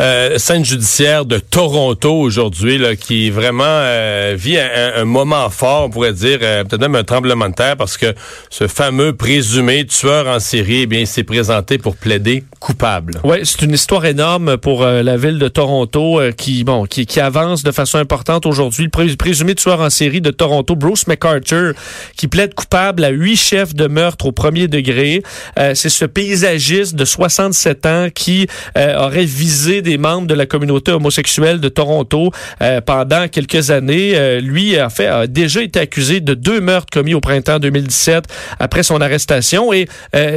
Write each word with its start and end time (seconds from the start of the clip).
Euh, 0.00 0.38
scène 0.38 0.64
judiciaire 0.64 1.26
de 1.26 1.38
Toronto 1.38 2.10
aujourd'hui, 2.10 2.80
qui 2.96 3.28
vraiment 3.28 3.64
euh, 3.66 4.34
vit 4.34 4.56
un, 4.58 4.92
un, 4.96 5.04
moment 5.04 5.50
fort, 5.50 5.84
on 5.84 5.90
pourrait 5.90 6.14
dire, 6.14 6.38
euh, 6.40 6.64
peut-être 6.64 6.80
même 6.80 6.94
un 6.94 7.04
tremblement 7.04 7.50
de 7.50 7.54
terre, 7.54 7.76
parce 7.76 7.98
que 7.98 8.14
ce 8.48 8.66
fameux 8.66 9.12
présumé 9.14 9.84
tueur 9.84 10.26
en 10.26 10.40
série, 10.40 10.82
eh 10.82 10.86
bien, 10.86 11.04
s'est 11.04 11.22
présenté 11.22 11.76
pour 11.76 11.96
plaider 11.96 12.44
coupable. 12.60 13.20
Oui, 13.24 13.38
c'est 13.42 13.62
une 13.62 13.72
histoire 13.72 14.04
énorme 14.04 14.58
pour 14.58 14.82
euh, 14.82 15.02
la 15.02 15.16
ville 15.16 15.38
de 15.38 15.48
Toronto 15.48 16.20
euh, 16.20 16.30
qui, 16.30 16.62
bon, 16.62 16.84
qui, 16.84 17.06
qui, 17.06 17.18
avance 17.18 17.62
de 17.62 17.72
façon 17.72 17.98
importante 17.98 18.44
aujourd'hui. 18.44 18.88
Le 18.94 19.16
présumé 19.16 19.54
tueur 19.54 19.80
en 19.80 19.88
série 19.88 20.20
de 20.20 20.30
Toronto, 20.30 20.76
Bruce 20.76 21.06
McArthur, 21.06 21.72
qui 22.16 22.28
plaide 22.28 22.54
coupable 22.54 23.02
à 23.04 23.08
huit 23.08 23.36
chefs 23.36 23.74
de 23.74 23.86
meurtre 23.86 24.26
au 24.26 24.32
premier 24.32 24.68
degré. 24.68 25.22
Euh, 25.58 25.74
c'est 25.74 25.88
ce 25.88 26.04
paysagiste 26.04 26.94
de 26.94 27.04
67 27.04 27.86
ans 27.86 28.08
qui 28.14 28.46
aurait 28.76 29.24
visé 29.24 29.80
des 29.80 29.89
membres 29.98 30.26
de 30.26 30.34
la 30.34 30.46
communauté 30.46 30.92
homosexuelle 30.92 31.60
de 31.60 31.68
Toronto 31.68 32.30
pendant 32.86 33.28
quelques 33.28 33.70
années. 33.70 34.40
lui, 34.40 34.80
en 34.80 34.90
fait, 34.90 35.06
a 35.06 35.26
déjà 35.26 35.62
été 35.62 35.80
accusé 35.80 36.20
de 36.20 36.34
deux 36.34 36.60
meurtres 36.60 36.88
commis 36.92 37.14
au 37.14 37.20
printemps 37.20 37.58
2017 37.58 38.24
après 38.58 38.82
son 38.82 39.00
arrestation. 39.00 39.72
Et 39.72 39.86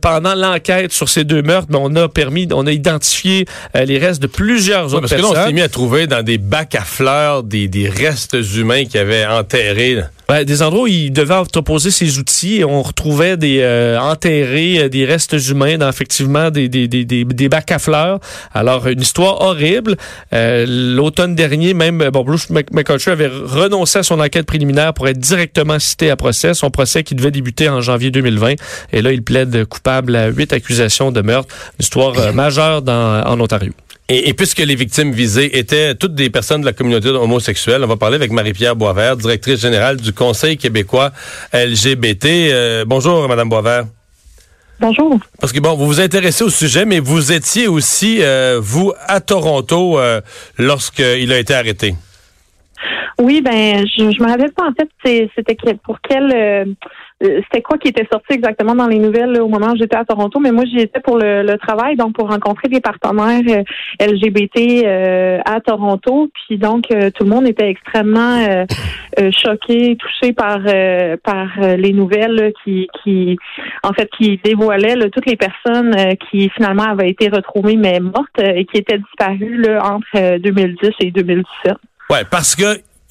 pendant 0.00 0.34
l'enquête 0.34 0.92
sur 0.92 1.08
ces 1.08 1.24
deux 1.24 1.42
meurtres, 1.42 1.68
ben, 1.70 1.78
on 1.80 1.94
a 1.96 2.08
permis, 2.08 2.48
on 2.52 2.66
a 2.66 2.72
identifié 2.72 3.46
euh, 3.76 3.84
les 3.84 3.98
restes 3.98 4.22
de 4.22 4.26
plusieurs 4.26 4.88
ouais, 4.88 4.94
autres 4.94 5.00
parce 5.02 5.12
personnes. 5.12 5.30
que 5.30 5.34
là, 5.34 5.42
on 5.44 5.46
s'est 5.46 5.52
mis 5.52 5.60
à 5.62 5.68
trouver 5.68 6.06
dans 6.06 6.22
des 6.22 6.38
bacs 6.38 6.74
à 6.74 6.82
fleurs 6.82 7.42
des, 7.42 7.68
des 7.68 7.88
restes 7.88 8.36
humains 8.56 8.84
qui 8.84 8.98
avaient 8.98 9.26
enterrés. 9.26 9.98
Des 10.28 10.62
endroits 10.62 10.84
où 10.84 10.86
il 10.86 11.12
devait 11.12 11.34
entreposer 11.34 11.90
ses 11.90 12.18
outils 12.18 12.56
et 12.56 12.64
on 12.64 12.82
retrouvait 12.82 13.36
des 13.36 13.60
euh, 13.60 13.98
enterrés, 14.00 14.78
euh, 14.78 14.88
des 14.88 15.04
restes 15.04 15.36
humains 15.48 15.76
dans 15.76 15.88
effectivement 15.88 16.50
des, 16.50 16.68
des, 16.68 16.88
des, 16.88 17.04
des, 17.04 17.48
bacs 17.48 17.70
à 17.70 17.78
fleurs. 17.78 18.20
Alors, 18.54 18.86
une 18.86 19.02
histoire 19.02 19.42
horrible. 19.42 19.96
Euh, 20.32 20.64
L'automne 20.66 21.34
dernier, 21.34 21.74
même, 21.74 22.08
bon, 22.10 22.24
Bruce 22.24 22.48
McCulture 22.50 23.12
avait 23.12 23.28
renoncé 23.28 23.98
à 23.98 24.02
son 24.02 24.18
enquête 24.18 24.46
préliminaire 24.46 24.94
pour 24.94 25.08
être 25.08 25.18
directement 25.18 25.78
cité 25.78 26.10
à 26.10 26.16
procès. 26.16 26.54
Son 26.54 26.70
procès 26.70 27.02
qui 27.02 27.14
devait 27.14 27.30
débuter 27.30 27.68
en 27.68 27.80
janvier 27.80 28.10
2020. 28.10 28.54
Et 28.92 29.02
là, 29.02 29.12
il 29.12 29.22
plaide 29.22 29.66
coupable 29.66 30.16
à 30.16 30.28
huit 30.28 30.52
accusations 30.52 31.12
de 31.12 31.20
meurtre. 31.20 31.54
Une 31.78 31.82
histoire 31.82 32.18
euh, 32.18 32.32
majeure 32.32 32.82
dans, 32.82 33.22
en 33.24 33.38
Ontario. 33.40 33.72
Et, 34.08 34.28
et, 34.28 34.34
puisque 34.34 34.58
les 34.58 34.74
victimes 34.74 35.12
visées 35.12 35.58
étaient 35.58 35.94
toutes 35.94 36.14
des 36.14 36.28
personnes 36.28 36.60
de 36.60 36.66
la 36.66 36.74
communauté 36.74 37.08
homosexuelle, 37.08 37.82
on 37.84 37.86
va 37.86 37.96
parler 37.96 38.16
avec 38.16 38.30
Marie-Pierre 38.32 38.76
Boisvert, 38.76 39.16
directrice 39.16 39.60
générale 39.60 39.96
du 39.96 40.12
Conseil 40.12 40.58
québécois 40.58 41.10
LGBT. 41.54 42.26
Euh, 42.26 42.84
bonjour, 42.86 43.26
Madame 43.28 43.48
Boisvert. 43.48 43.84
Bonjour. 44.80 45.18
Parce 45.40 45.52
que 45.52 45.60
bon, 45.60 45.74
vous 45.74 45.86
vous 45.86 46.00
intéressez 46.00 46.44
au 46.44 46.50
sujet, 46.50 46.84
mais 46.84 47.00
vous 47.00 47.32
étiez 47.32 47.66
aussi, 47.66 48.18
euh, 48.20 48.58
vous, 48.60 48.92
à 49.06 49.20
Toronto 49.20 49.98
euh, 49.98 50.20
lorsqu'il 50.58 51.32
a 51.32 51.38
été 51.38 51.54
arrêté. 51.54 51.94
Oui, 53.18 53.40
ben, 53.40 53.86
je, 53.86 54.10
je 54.10 54.22
me 54.22 54.28
rappelle 54.28 54.52
pas 54.52 54.64
en 54.64 54.72
fait, 54.72 55.28
c'était 55.34 55.56
pour 55.84 55.98
quel 56.06 56.32
euh, 56.32 56.64
c'était 57.20 57.62
quoi 57.62 57.78
qui 57.78 57.88
était 57.88 58.06
sorti 58.10 58.34
exactement 58.34 58.74
dans 58.74 58.88
les 58.88 58.98
nouvelles 58.98 59.30
là, 59.30 59.44
au 59.44 59.48
moment 59.48 59.72
où 59.72 59.76
j'étais 59.76 59.96
à 59.96 60.04
Toronto, 60.04 60.40
mais 60.40 60.50
moi 60.50 60.64
j'y 60.64 60.80
étais 60.80 61.00
pour 61.00 61.18
le, 61.18 61.42
le, 61.42 61.56
travail, 61.58 61.96
donc 61.96 62.14
pour 62.14 62.28
rencontrer 62.28 62.68
des 62.68 62.80
partenaires 62.80 63.40
euh, 63.48 64.04
LGBT 64.04 64.84
euh, 64.84 65.38
à 65.44 65.60
Toronto. 65.60 66.30
Puis 66.34 66.58
donc 66.58 66.84
euh, 66.90 67.10
tout 67.10 67.24
le 67.24 67.30
monde 67.30 67.48
était 67.48 67.68
extrêmement 67.68 68.38
euh, 69.18 69.30
choqué, 69.30 69.96
touché 69.96 70.32
par 70.32 70.60
par 71.22 71.48
les 71.76 71.92
nouvelles 71.92 72.34
là, 72.34 72.50
qui 72.64 72.88
qui 73.02 73.36
en 73.82 73.92
fait 73.92 74.10
qui 74.18 74.40
dévoilaient 74.42 74.96
là, 74.96 75.08
toutes 75.08 75.26
les 75.26 75.36
personnes 75.36 75.94
qui 76.30 76.48
finalement 76.50 76.84
avaient 76.84 77.10
été 77.10 77.28
retrouvées 77.28 77.76
mais 77.76 78.00
mortes 78.00 78.38
et 78.38 78.64
qui 78.64 78.78
étaient 78.78 78.98
disparues 78.98 79.62
là, 79.62 79.82
entre 79.84 80.38
2010 80.38 80.90
et 81.00 81.10
2017. 81.10 81.74
Ouais, 82.10 82.24
parce 82.30 82.54
que 82.54 82.64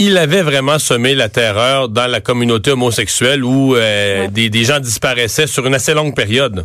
il 0.00 0.16
avait 0.16 0.40
vraiment 0.40 0.78
semé 0.78 1.14
la 1.14 1.28
terreur 1.28 1.90
dans 1.90 2.06
la 2.10 2.22
communauté 2.22 2.70
homosexuelle 2.70 3.44
où 3.44 3.76
euh, 3.76 4.22
ouais. 4.22 4.28
des, 4.28 4.48
des, 4.48 4.64
gens 4.64 4.80
disparaissaient 4.80 5.46
sur 5.46 5.66
une 5.66 5.74
assez 5.74 5.92
longue 5.92 6.16
période. 6.16 6.64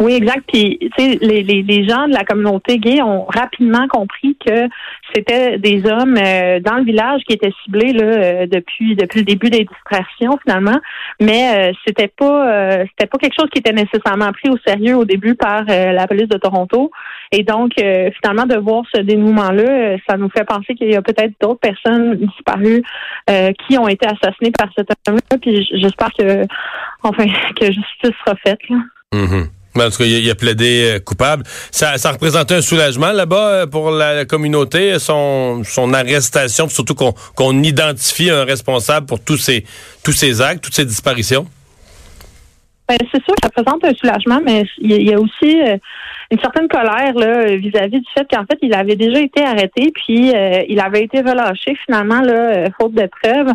Oui, 0.00 0.14
exact. 0.14 0.44
Puis, 0.46 0.78
tu 0.80 0.90
sais, 0.96 1.18
les, 1.20 1.42
les, 1.42 1.62
les, 1.62 1.88
gens 1.88 2.06
de 2.06 2.12
la 2.12 2.24
communauté 2.24 2.78
gay 2.78 3.00
ont 3.02 3.24
rapidement 3.24 3.88
compris 3.88 4.36
que 4.44 4.68
c'était 5.14 5.58
des 5.58 5.82
hommes 5.90 6.16
euh, 6.16 6.60
dans 6.60 6.76
le 6.76 6.84
village 6.84 7.22
qui 7.26 7.34
étaient 7.34 7.52
ciblés 7.64 7.92
là 7.92 8.04
euh, 8.04 8.46
depuis 8.46 8.94
depuis 8.94 9.20
le 9.20 9.24
début 9.24 9.50
des 9.50 9.64
distractions 9.64 10.38
finalement, 10.44 10.78
mais 11.20 11.70
euh, 11.70 11.72
c'était 11.86 12.08
pas 12.08 12.84
c'était 12.90 13.06
pas 13.06 13.18
quelque 13.18 13.34
chose 13.38 13.48
qui 13.50 13.58
était 13.58 13.72
nécessairement 13.72 14.30
pris 14.32 14.50
au 14.50 14.58
sérieux 14.58 14.96
au 14.96 15.04
début 15.04 15.34
par 15.34 15.64
la 15.64 16.06
police 16.06 16.28
de 16.28 16.36
Toronto. 16.36 16.90
Et 17.32 17.42
donc, 17.42 17.72
finalement, 17.76 18.46
de 18.46 18.56
voir 18.56 18.84
ce 18.94 19.02
dénouement-là, 19.02 19.96
ça 20.08 20.16
nous 20.16 20.30
fait 20.30 20.44
penser 20.44 20.74
qu'il 20.74 20.90
y 20.90 20.96
a 20.96 21.02
peut-être 21.02 21.32
d'autres 21.40 21.60
personnes 21.60 22.14
disparues 22.16 22.82
qui 23.66 23.78
ont 23.78 23.88
été 23.88 24.06
assassinées 24.06 24.52
par 24.52 24.68
cet 24.76 24.88
homme-là. 25.06 25.38
Puis 25.40 25.68
j'espère 25.74 26.10
que, 26.18 26.42
enfin, 27.02 27.24
que 27.60 27.66
justice 27.66 28.16
sera 28.24 28.36
faite. 28.36 28.60
Là. 28.70 28.76
Mm 29.12 29.24
-hmm. 29.24 29.57
En 29.84 29.90
tout 29.90 29.98
cas, 29.98 30.04
il 30.04 30.30
a 30.30 30.34
plaidé 30.34 30.98
coupable. 31.04 31.44
Ça, 31.70 31.98
ça 31.98 32.12
représentait 32.12 32.54
un 32.54 32.62
soulagement 32.62 33.12
là-bas 33.12 33.66
pour 33.66 33.90
la 33.90 34.24
communauté, 34.24 34.98
son, 34.98 35.62
son 35.64 35.92
arrestation, 35.94 36.68
surtout 36.68 36.94
qu'on 36.94 37.62
identifie 37.62 38.30
un 38.30 38.44
responsable 38.44 39.06
pour 39.06 39.20
tous 39.20 39.36
ces, 39.36 40.40
actes, 40.40 40.64
toutes 40.64 40.74
ces 40.74 40.84
disparitions? 40.84 41.46
Ben, 42.88 42.96
c'est 43.12 43.22
sûr 43.22 43.34
ça 43.42 43.48
représente 43.48 43.84
un 43.84 43.94
soulagement, 43.94 44.40
mais 44.42 44.64
il 44.78 45.02
y 45.02 45.12
a 45.12 45.20
aussi 45.20 45.60
euh, 45.60 45.76
une 46.30 46.38
certaine 46.40 46.68
colère 46.68 47.12
vis-à-vis 47.58 48.00
du 48.00 48.10
fait 48.16 48.26
qu'en 48.30 48.46
fait 48.46 48.58
il 48.62 48.72
avait 48.72 48.96
déjà 48.96 49.20
été 49.20 49.42
arrêté, 49.44 49.92
puis 49.94 50.34
euh, 50.34 50.62
il 50.68 50.80
avait 50.80 51.02
été 51.02 51.20
relâché 51.20 51.76
finalement 51.84 52.22
là 52.22 52.70
faute 52.80 52.94
de 52.94 53.06
preuves. 53.22 53.52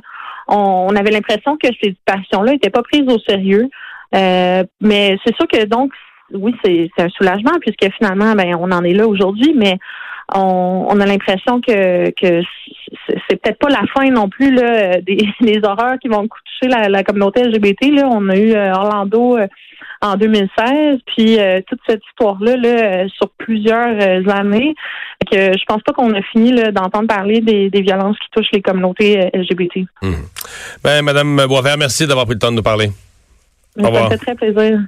On, 0.48 0.96
avait 0.96 1.10
l'impression 1.10 1.58
que 1.58 1.68
ces 1.82 1.92
disparitions-là 1.92 2.52
n'étaient 2.52 2.70
pas 2.70 2.84
prises 2.84 3.08
au 3.08 3.18
sérieux. 3.18 3.70
Euh, 4.14 4.64
mais 4.82 5.18
c'est 5.26 5.36
sûr 5.36 5.48
que 5.48 5.66
donc 5.66 5.92
oui, 6.34 6.56
c'est 6.64 6.90
un 7.00 7.10
soulagement 7.10 7.54
puisque 7.62 7.94
finalement, 7.98 8.34
ben, 8.34 8.56
on 8.60 8.72
en 8.72 8.84
est 8.84 8.94
là 8.94 9.08
aujourd'hui, 9.08 9.54
mais 9.56 9.78
on, 10.34 10.88
on 10.90 11.00
a 11.00 11.06
l'impression 11.06 11.62
que, 11.62 12.10
que 12.12 12.42
c'est 13.30 13.42
peut-être 13.42 13.60
pas 13.60 13.70
la 13.70 13.84
fin 13.94 14.10
non 14.10 14.30
plus 14.30 14.54
là, 14.54 15.00
des, 15.02 15.18
des 15.42 15.60
horreurs 15.64 15.98
qui 16.00 16.08
vont 16.08 16.28
toucher 16.28 16.72
la, 16.72 16.90
la 16.90 17.04
communauté 17.04 17.44
LGBT. 17.44 17.92
Là. 17.92 18.10
On 18.10 18.30
a 18.30 18.38
eu 18.38 18.56
Orlando 18.56 19.38
euh, 19.38 19.48
en 20.02 20.16
2016, 20.16 21.00
puis 21.06 21.40
euh, 21.40 21.62
toute 21.68 21.80
cette 21.88 22.02
histoire-là 22.10 22.58
là, 22.58 23.08
sur 23.10 23.30
plusieurs 23.38 24.00
euh, 24.00 24.30
années. 24.30 24.76
Que 25.32 25.54
je 25.58 25.64
pense 25.66 25.82
pas 25.84 25.94
qu'on 25.94 26.14
a 26.14 26.22
fini 26.22 26.52
d'entendre 26.74 27.08
parler 27.08 27.40
des, 27.40 27.70
des, 27.70 27.82
violences 27.82 28.18
qui 28.20 28.30
touchent 28.32 28.52
les 28.52 28.62
communautés 28.62 29.30
LGBT. 29.34 29.88
Mmh. 30.02 30.14
Ben, 30.84 31.02
Madame 31.02 31.48
Boisvert, 31.48 31.78
merci 31.78 32.06
d'avoir 32.06 32.26
pris 32.26 32.34
le 32.34 32.40
temps 32.40 32.52
de 32.52 32.58
nous 32.58 32.64
parler. 32.64 32.90
Ça 33.80 33.90
me 33.90 34.10
fait 34.10 34.18
très 34.18 34.36
plaisir. 34.36 34.84